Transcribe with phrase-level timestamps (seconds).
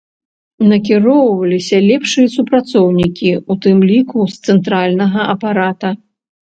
[0.71, 5.89] Накіроўваліся лепшыя супрацоўнікі, у тым ліку з цэнтральнага апарата.